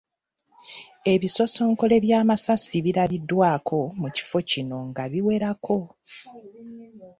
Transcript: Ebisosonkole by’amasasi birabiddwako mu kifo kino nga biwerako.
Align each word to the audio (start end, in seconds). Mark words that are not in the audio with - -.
Ebisosonkole 1.13 1.95
by’amasasi 2.05 2.77
birabiddwako 2.85 3.79
mu 3.99 4.09
kifo 4.15 4.39
kino 4.49 4.77
nga 4.89 5.03
biwerako. 5.11 5.77